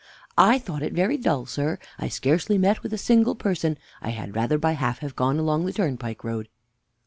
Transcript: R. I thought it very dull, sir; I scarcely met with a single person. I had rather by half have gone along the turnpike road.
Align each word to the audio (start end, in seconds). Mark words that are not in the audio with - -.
R. 0.35 0.53
I 0.53 0.57
thought 0.57 0.81
it 0.81 0.93
very 0.93 1.15
dull, 1.15 1.45
sir; 1.45 1.77
I 1.99 2.07
scarcely 2.07 2.57
met 2.57 2.81
with 2.81 2.91
a 2.91 2.97
single 2.97 3.35
person. 3.35 3.77
I 4.01 4.09
had 4.09 4.35
rather 4.35 4.57
by 4.57 4.71
half 4.71 4.97
have 4.97 5.15
gone 5.15 5.37
along 5.37 5.67
the 5.67 5.73
turnpike 5.73 6.23
road. 6.23 6.49